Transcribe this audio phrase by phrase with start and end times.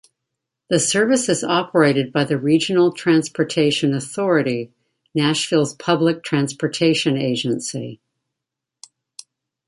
[0.71, 4.71] The service is operated by the Regional Transportation Authority,
[5.13, 8.01] Nashville's public transportation agency.